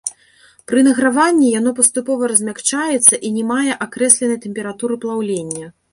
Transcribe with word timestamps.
Пры 0.71 0.79
награванні 0.87 1.51
яно 1.59 1.73
паступова 1.81 2.23
размякчаецца 2.33 3.15
і 3.29 3.31
не 3.37 3.43
мае 3.53 3.71
акрэсленай 3.87 4.41
тэмпературы 4.47 4.95
плаўлення. 5.05 5.65